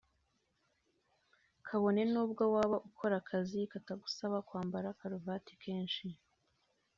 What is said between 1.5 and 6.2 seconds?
Kabone nubwo waba ukora akazi katagusaba kwambara karuvati kenshi